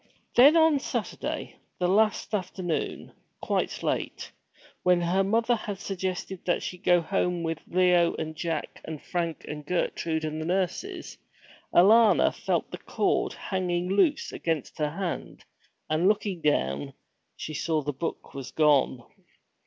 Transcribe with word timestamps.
Then 0.33 0.57
on 0.57 0.79
Saturday, 0.79 1.57
the 1.77 1.87
last 1.87 2.33
afternoon, 2.33 3.11
quite 3.39 3.83
late, 3.83 4.31
when 4.81 4.99
her 5.01 5.23
mother 5.23 5.55
had 5.55 5.77
suggested 5.79 6.43
that 6.45 6.63
she 6.63 6.79
go 6.79 7.01
home 7.01 7.43
with 7.43 7.59
Leo 7.67 8.15
and 8.15 8.35
Jack 8.35 8.81
and 8.83 8.99
Frank 8.99 9.45
and 9.47 9.63
Gertrude 9.63 10.25
and 10.25 10.41
the 10.41 10.45
nurses, 10.47 11.19
Alanna 11.71 12.33
felt 12.33 12.71
the 12.71 12.79
cord 12.79 13.33
hanging 13.33 13.89
loose 13.89 14.31
against 14.31 14.79
her 14.79 14.89
hand, 14.89 15.45
and 15.87 16.07
looking 16.07 16.41
down, 16.41 16.95
saw 17.37 17.81
that 17.81 17.85
the 17.91 17.99
book 17.99 18.33
was 18.33 18.49
gone. 18.49 19.03